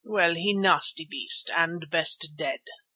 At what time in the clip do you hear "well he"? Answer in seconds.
0.03-0.55